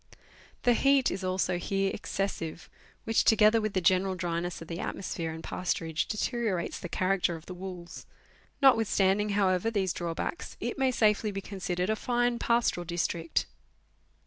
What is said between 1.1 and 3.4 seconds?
is also here excessive, which,